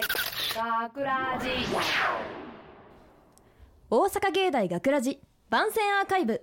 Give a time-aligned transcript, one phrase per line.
[0.00, 1.48] 学ラジ
[3.90, 5.18] 大阪芸大学ラジ
[5.50, 6.42] 番宣アーカイブ。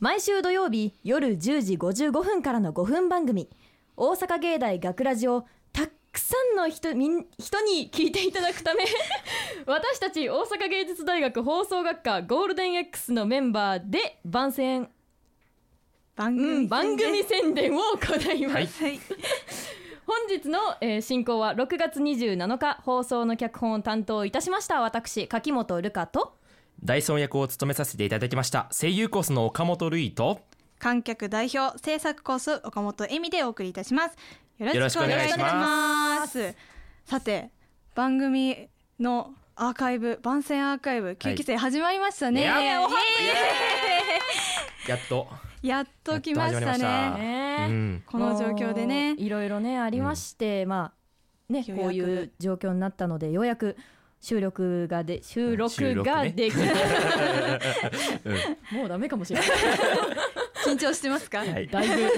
[0.00, 3.48] 毎週土曜日夜10時55分からの5分番組。
[3.96, 8.84] 大阪芸大学ラジをたくさんの人みん人に聞いていただくため。
[9.64, 14.90] 私たち大阪芸術大学放送学科ゴールデン X のメンバーで番宣、
[16.16, 19.00] 番うん、番組宣宣伝を行います、伝はい
[20.06, 26.36] 本日の、えー進行は6月27日放送の脚本を担当いたしました私柿本瑠香と
[26.82, 30.42] ダイソン役を務めさせていただきました声優コースの岡本瑠衣と
[30.78, 34.16] 観客代表制作コース岡本恵美でお送りいたします。
[34.58, 36.54] よよろしくお願いします。
[37.06, 37.50] さて
[37.94, 38.68] 番組
[39.00, 42.86] のアーカイブ番宣アーカイブ9期生始まりましたね、いやや
[44.96, 45.28] っと、
[45.64, 47.10] やっと来ましたね。
[47.16, 49.14] ねうん、この状況でね。
[49.16, 50.92] いろいろねありまして、ま
[51.48, 53.74] あねこういう状況になったのでようやく
[54.20, 56.60] 収録がで収録ができる、
[58.72, 58.78] うん。
[58.78, 59.48] もうダメかもしれない。
[60.66, 61.66] 緊張してますか、はい。
[61.66, 61.94] だいぶ。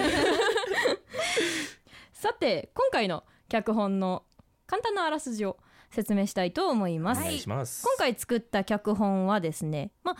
[2.12, 4.24] さて今回の脚本の
[4.66, 5.56] 簡単なあらすじを
[5.92, 7.86] 説明したいと思います、お願いします。
[7.86, 10.16] 今回作った脚本はですねまあ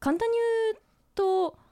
[0.00, 0.76] 簡単に言う
[1.14, 1.67] と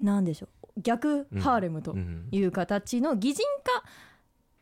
[0.00, 0.80] 何でしょう。
[0.80, 2.28] 逆ハーレムとうん。
[2.30, 3.84] いう形の擬人化。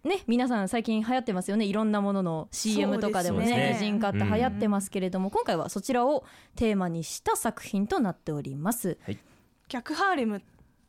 [0.09, 1.65] ね皆さん最近流行ってますよね。
[1.65, 3.77] いろんなものの CM とかでもねね。
[3.79, 8.97] 擬人化って流行ってますけれども、今回はそちらをテーマにした作品となっております。
[9.69, 10.41] 逆ハーレムっ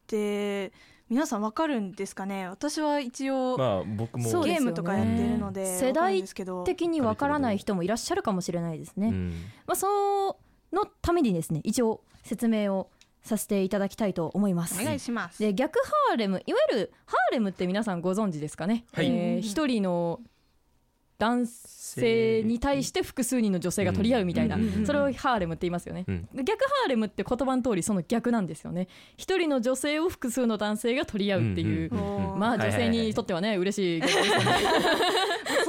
[0.07, 0.71] て
[1.09, 2.47] 皆さんわかるんですかね？
[2.47, 4.43] 私は一応、まあ僕も。
[4.43, 9.33] ゲームとかやってるので世わかるん代的にわからない人もいらっしゃるかもしれないですね、うん。
[9.65, 10.37] まあ、そ
[10.71, 14.81] のためにですね一応説明をさせていただきたいと思います。
[14.81, 15.39] お願いします。
[15.39, 19.07] で逆ハーレムいわゆるハーレムって皆さんご存知ですかね、はい。
[19.07, 20.21] えー一人の
[21.17, 26.29] 男性に対して複数人の女性が取り合うみたいな、それをハーレムって言いますよね、うん。
[26.45, 28.87] 逆ハーレムって言葉の通りその逆なんですよね。
[29.17, 34.29] 一人の女性を複数の男性が取り合うっていう、まあ女性にとってはね嬉しいですよね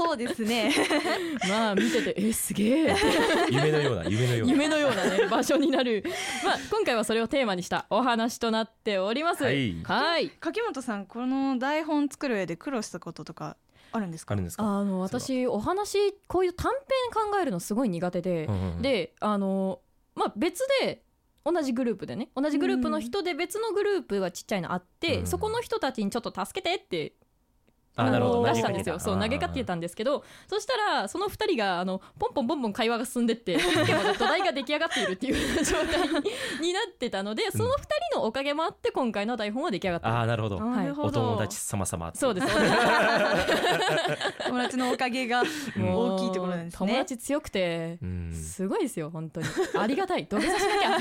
[0.00, 0.72] そうですね。
[1.48, 2.96] まあ見ててえすげえ。
[3.50, 4.52] 夢のような夢のような。
[4.52, 6.02] 夢のようなね場所になる、
[6.44, 9.44] まあ、今回はそれをテーマにしたお話となっております。
[9.44, 9.82] はい。
[9.82, 10.30] はい。
[10.30, 13.56] 柿本さんこの台本作る上で苦労したこととか
[13.92, 14.32] あるんですか？
[14.32, 14.64] あるんですか？
[14.64, 19.80] あの私お話こういう短編考えるのすごい苦手で、うんうんうん、であの
[20.14, 21.02] まあ別で
[21.44, 27.19] 同じグループでね同じグループの人で別のグループがちっちゃいのあって、うんそこの人たちにちょっと助けてっての
[28.00, 28.44] あなるほど。
[28.46, 28.98] 出したんですよ。
[28.98, 33.58] 投げかけたそう投げかけたんですけどそしたらその2人があのポンポンポンポン会話が進んでって
[34.18, 36.14] 土台が出来上がっているっていう状態に
[36.60, 40.60] になってたので その2人のおかげもあって今回の台本は出来上がった、ああなるほど。
[40.60, 41.08] なるほど。
[41.08, 42.10] お友達様様。
[42.14, 42.46] そうです
[44.46, 45.42] 友達のおかげが
[45.76, 46.78] もう大きいところなんですね。
[46.78, 48.32] 友達強くてうん。
[48.32, 49.46] すごいですよ本当に。
[49.78, 50.26] ありがたい。
[50.26, 50.98] 土下座しなきゃ。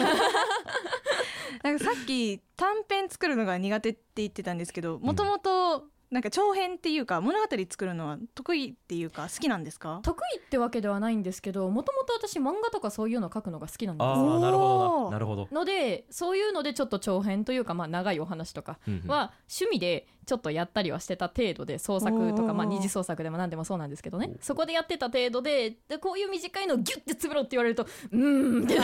[1.64, 10.00] なんかさっき短編作るのが苦手って言ってたんですけどもともとなんか長編っていうか物語作るのは得意っていうか好きなんですか？
[10.04, 15.12] 得意ってわけではないんですけどもともと私漫画とかそういうの書くのが好きなんですあなるほどな。
[15.12, 15.48] なるほど。
[15.52, 24.30] のでそういうのでちょっと長編というか、まあ、長いお話とかは趣味でちょっとやったりはしてた程度で創作とか、まあ、二次創作でも何でもそうなんですけどね。
[24.40, 28.78] おそこでやってた程度ででこういう短いのをギュッて詰めろって言われるとうーんって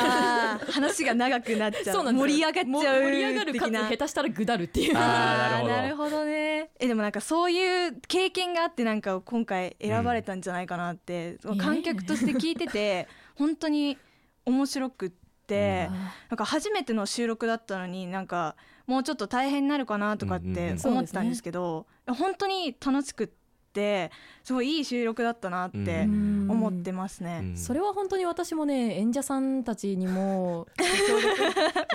[0.71, 1.95] 話が長くなっちゃう。
[1.97, 4.97] そう盛り上がっちゃう盛り上がるかつ下手したらぐだるっていう。
[4.97, 5.69] あーなるほど。
[5.69, 6.71] なるほどね。
[6.79, 11.57] えでもなんかそういう経験があってなんか今回選ばれたんじゃないかなって、ん。
[11.59, 13.07] 観客として聞いてて
[13.37, 13.99] 本当に
[14.45, 15.11] 面白くっ
[15.45, 15.91] て、
[16.29, 18.55] なんか初めての収録だったのになんか
[18.87, 20.91] もうちょっと大変になるかなとかっうんうんてうん。
[20.91, 23.27] 思ってたんですけど、本当に楽しくっ
[23.73, 24.11] て
[24.43, 26.47] すごいいい収録だったなってうん。
[26.49, 27.39] 思ってますね。
[27.43, 27.57] うん。
[27.57, 31.19] それは本当に私もね演者さんたちにも協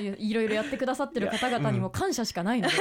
[0.04, 2.74] 力 いろいろやってくださってる方々にも感謝しかないので、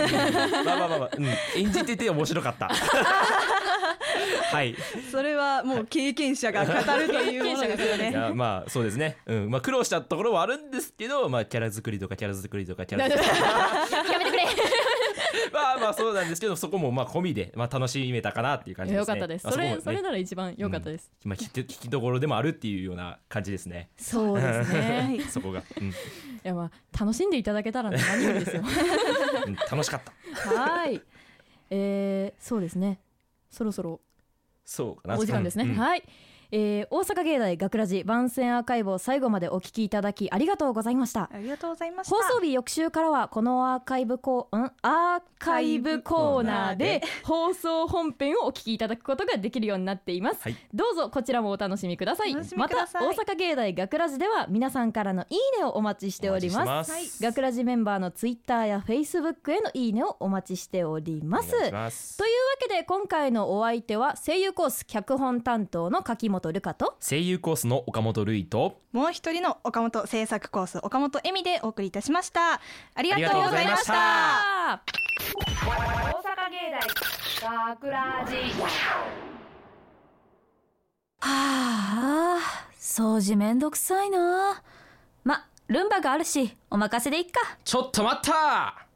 [0.66, 1.26] まあまあまあまあ、うん、
[1.62, 2.70] 演じてて面白かった。
[4.52, 4.76] はい。
[5.12, 7.98] それはもう経験者が語るというものですよい。
[7.98, 8.12] ね。
[8.12, 9.18] やまあそうですね。
[9.26, 13.30] うん、まあ苦労したところはあるんですけど、まあキャラ作りとかキャラ作りとかキャラ作り
[14.12, 14.46] やめてくれ。
[15.54, 19.00] まあまあそうなんですけど、そこもまあ込みでまあ楽しめたかなっていう感じですね。
[19.00, 19.46] よかったです。
[19.46, 19.70] まあこもね。
[19.72, 23.90] それそれなら一番良かったです、まあ聞き聞きどころでもあるっていうような感じですね。
[23.98, 25.02] そうですね。
[25.02, 25.90] はいそこが、うん。
[25.90, 25.94] い
[26.44, 28.64] やまあ楽しんでいただけたら何よりですよ。
[29.46, 30.50] うん、楽しかった。
[30.50, 31.02] はい。
[31.70, 33.00] えー、そうですね
[33.50, 34.02] そろそろ
[34.66, 35.18] そうかな。
[35.18, 35.76] お時間ですね、うん。
[35.76, 36.04] はい
[36.52, 41.30] えー大阪芸大学ラジ番宣アーカイブを最後までお聞きいただきありがとうございました。
[41.32, 42.16] ありがとうございました。
[42.16, 50.56] 放送日翌週からはこのアーカイブコーんアーカイブコーナーで放送本編をお聞きいただくことができるようになっています、はい。
[50.74, 52.34] どうぞこちらもお楽しみください。
[52.56, 56.92] また大阪芸大学ラジでは皆さんからのいいねをお待ちしております。
[56.92, 57.38] お待ちしてます。
[57.38, 61.52] 学ラジメンバーのツイッターやフェイスブックへのいいねをお待ちしております。
[61.52, 61.78] というわ
[62.60, 72.62] けで今回のお相手は声優コース脚本担当の柿本瑠香と声優コースの岡本瑠衣ともう一人の岡本制作コース岡本恵美でお送りいたしました。
[72.96, 73.94] ありがとうございました。
[73.94, 74.82] た
[75.36, 75.70] 大
[76.24, 79.10] 阪芸大学ラジは
[81.22, 82.40] あ
[82.80, 84.64] 掃除めんどくさいな。
[85.24, 87.58] まルンバがあるしお任せでいっか。
[87.64, 88.88] ちょっと待った。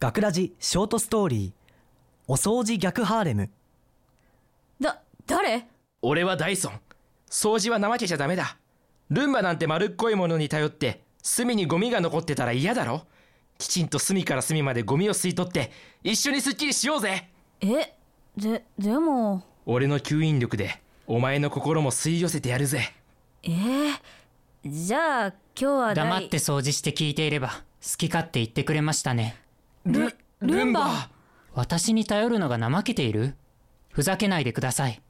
[0.00, 1.52] 学ラジショートストーリー。
[2.26, 3.50] お掃除逆ハーレム。
[4.80, 5.66] だ誰？
[6.02, 6.80] 俺はダイソン。
[7.30, 8.56] 掃除は怠けちゃダメだ。
[9.10, 13.02] ルンバなんて丸っこいものに頼って隅にゴミが残ってたら嫌だろ。
[13.58, 15.72] きちんと隅から隅までゴミを吸い取って
[16.04, 17.28] 一緒にスッキリしようぜ。
[17.60, 17.94] え
[18.36, 19.42] ででも。
[19.66, 22.92] 俺の吸引力でお前の心も吸い寄せてやるぜ。
[23.42, 23.98] えー、
[24.64, 27.48] じゃあ今日は黙って掃除して聞いていれば
[27.82, 29.36] 好き勝手言ってくれましたね。
[29.84, 31.10] ルルンバ。
[31.54, 33.34] 私に頼るのが怠けている？
[33.90, 35.02] ふざけないでください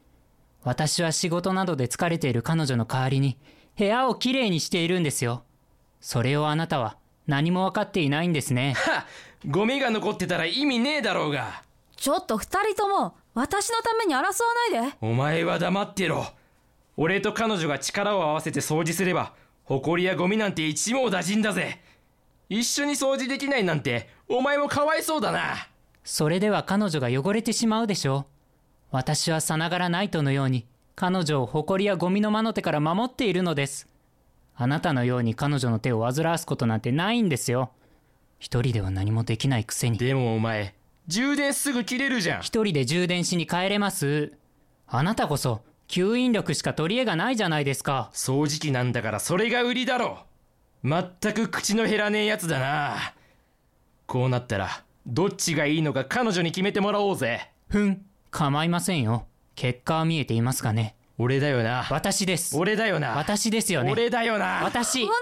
[0.64, 3.38] 私は仕事などで疲れている彼女の代わりに
[3.78, 5.44] 部屋をきれいにしているんですよ。
[6.00, 6.96] それをあなたは
[7.26, 8.74] 何も分かっていないんですね。
[8.78, 9.06] は
[9.46, 11.62] ゴミが残ってたら意味ねえだろうが。
[11.96, 14.22] ちょっと二人とも私のために争わ
[14.72, 14.96] ないで。
[15.00, 16.26] お前は黙ってろ。
[16.96, 19.34] 俺と彼女が力を合わせて掃除すれば
[19.64, 21.80] 埃やゴミなんて一網打尽だぜ。
[22.48, 25.68] 一緒に掃除できないなんてお前もかわいそうだな。
[26.02, 28.37] それでは彼女が汚れてしまうでしょう
[28.90, 33.86] 私はさながらナイトのように彼女を埃やゴミの魔の手から守っているのです。
[34.56, 37.70] あなたのように彼女の手を煩わすことなんてないんですよ。
[38.38, 39.98] 一人では何もできないくせに。
[39.98, 40.74] でもお前
[41.06, 42.40] 充電すぐ切れるじゃん。
[42.40, 44.32] 一人で充電しに帰れます。
[44.86, 48.10] あなたこそ吸引力しか取り柄がないじゃないですか。
[48.14, 50.24] 掃除機なんだからそれが売りだろ。
[50.82, 51.04] 全
[51.34, 52.96] く口の減らねえやつだな。
[54.06, 57.50] こうなったらどっちがいいのか彼女に決めてもらおうぜ。
[57.68, 59.26] ふん構いませんよ。
[59.54, 60.94] 結果は見えていますかね。
[61.18, 61.86] 俺だよな。
[61.90, 62.56] 私です。
[62.56, 63.16] 俺だよな。
[63.16, 63.90] 私ですよね。
[63.90, 64.64] 俺だよな。
[64.64, 65.04] 私。
[65.04, 65.14] こんな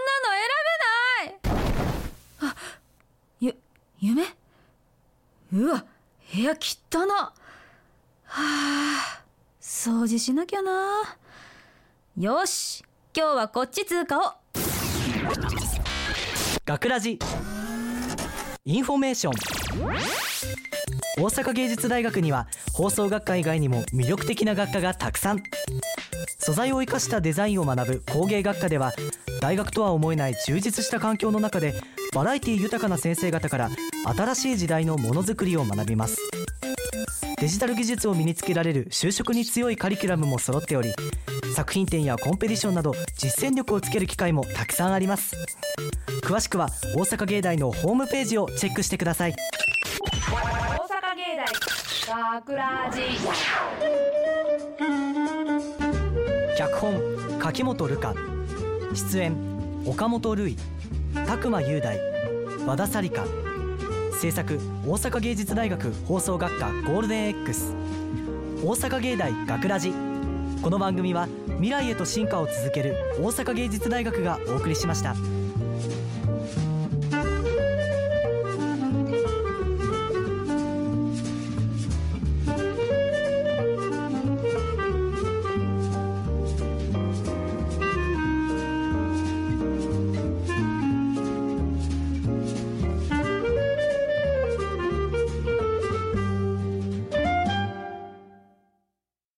[1.33, 1.61] の選べ
[2.43, 2.53] ない。
[2.53, 2.57] あ
[3.41, 3.57] ゆ
[4.01, 4.25] 夢？
[5.53, 5.85] うわ
[6.35, 7.33] 部屋汚なは
[8.27, 9.23] あ
[9.61, 11.17] 掃除しなきゃな。
[12.19, 12.85] よし
[13.17, 14.35] 今日はこっち通過を。
[16.67, 17.19] 学ラジ。
[18.65, 19.33] インフォメーション
[21.19, 25.43] 大阪芸術大学には放送学科以外にも魅力的な学科がたくさん。
[26.39, 28.93] 素材を生かしたデザインを学ぶ工芸学科では
[29.41, 31.75] 大学とは思えない充実した環境の中で
[32.15, 33.71] バラエティ豊かな先生方から
[34.05, 36.19] 新しい時代のものづくりを学びます。
[37.41, 40.95] デジタル技術を身につけられる就職に強いカリキュラムも揃っており
[41.55, 45.35] 作品展やコンペティションなど実践力をつける機会もたくさんあります。
[46.23, 49.37] 詳しくは大阪芸大のホームページをチェックしてください。
[52.07, 53.01] 大学ラジ
[56.57, 57.01] 脚本
[57.41, 58.15] 柿本瑠香
[58.95, 59.35] 出演
[59.85, 60.57] 岡本瑠衣
[61.27, 61.99] 拓磨雄大。
[62.65, 63.25] 和田紗理香。
[64.21, 64.57] 制作
[64.87, 67.75] 大阪芸術大学放送学科ゴールデン X
[68.63, 69.93] 大阪芸大学ラジ。
[70.63, 71.27] この番組は
[71.57, 75.17] 未来へと進化を続ける大阪芸術大学がお送りしました。